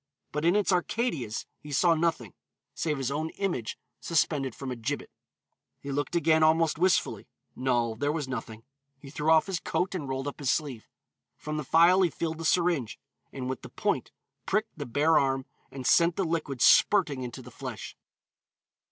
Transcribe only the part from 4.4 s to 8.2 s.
from a gibbet. He looked again almost wistfully; no, there